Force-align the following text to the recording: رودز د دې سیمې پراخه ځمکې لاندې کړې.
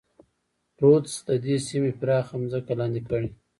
رودز 0.81 1.13
د 1.27 1.29
دې 1.43 1.55
سیمې 1.67 1.91
پراخه 1.99 2.35
ځمکې 2.51 2.73
لاندې 2.79 3.01
کړې. 3.09 3.29